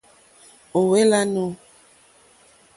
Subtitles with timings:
[0.77, 1.43] Ò hwé !lánù.